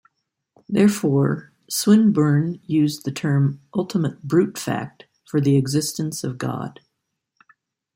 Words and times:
Therefore, 0.67 1.53
Swinburne 1.69 2.59
used 2.65 3.05
the 3.05 3.11
term 3.11 3.61
"ultimate 3.75 4.23
brute 4.23 4.57
fact" 4.57 5.03
for 5.29 5.39
the 5.39 5.57
existence 5.57 6.23
of 6.23 6.39
God. 6.39 6.79